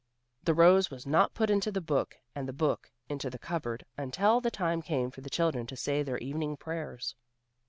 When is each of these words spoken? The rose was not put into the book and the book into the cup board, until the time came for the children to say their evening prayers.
The 0.45 0.55
rose 0.55 0.89
was 0.89 1.05
not 1.05 1.35
put 1.35 1.51
into 1.51 1.71
the 1.71 1.79
book 1.79 2.17
and 2.33 2.47
the 2.47 2.53
book 2.53 2.89
into 3.07 3.29
the 3.29 3.37
cup 3.37 3.61
board, 3.61 3.85
until 3.99 4.41
the 4.41 4.49
time 4.49 4.81
came 4.81 5.11
for 5.11 5.21
the 5.21 5.29
children 5.29 5.67
to 5.67 5.75
say 5.77 6.01
their 6.01 6.17
evening 6.17 6.57
prayers. 6.57 7.13